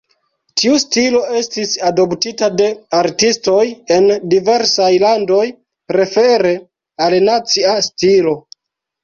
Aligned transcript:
Tiu 0.59 0.77
stilo 0.83 1.19
estis 1.39 1.73
adoptita 1.89 2.49
de 2.61 2.69
artistoj 3.01 3.59
en 3.99 4.09
diversaj 4.33 4.89
landoj, 5.05 5.45
prefere 5.93 6.55
al 7.07 7.19
"nacia" 7.31 7.79
stilo. 7.91 8.37